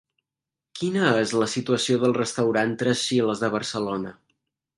[0.79, 4.17] Quina és la situació del restaurant Tres Chiles de Barcelona?